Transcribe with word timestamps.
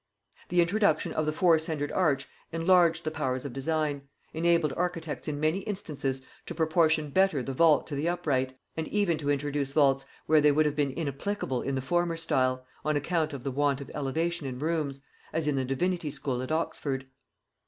The 0.49 0.61
introduction 0.61 1.11
of 1.13 1.27
the 1.27 1.31
four 1.31 1.59
centred 1.59 1.91
arch 1.91 2.27
enlarged 2.51 3.03
the 3.03 3.11
powers 3.11 3.45
of 3.45 3.53
design, 3.53 4.01
enabled 4.33 4.73
architects 4.75 5.27
in 5.27 5.39
many 5.39 5.59
instances 5.59 6.23
to 6.47 6.55
proportion 6.55 7.11
better 7.11 7.43
the 7.43 7.53
vault 7.53 7.85
to 7.85 7.95
the 7.95 8.09
upright, 8.09 8.57
and 8.75 8.87
even 8.87 9.19
to 9.19 9.29
introduce 9.29 9.73
vaults 9.73 10.05
where 10.25 10.41
they 10.41 10.51
would 10.51 10.65
have 10.65 10.75
been 10.75 10.89
inapplicable 10.89 11.61
in 11.61 11.75
the 11.75 11.81
former 11.81 12.17
style, 12.17 12.65
on 12.83 12.95
account 12.95 13.31
of 13.31 13.43
the 13.43 13.51
want 13.51 13.79
of 13.79 13.91
elevation 13.93 14.47
in 14.47 14.57
rooms; 14.57 15.01
as 15.33 15.47
in 15.47 15.55
the 15.55 15.63
divinity 15.65 16.09
school 16.09 16.41
at 16.41 16.51
Oxford. 16.51 17.05